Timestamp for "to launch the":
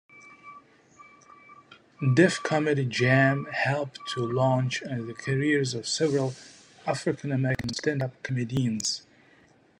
4.13-5.13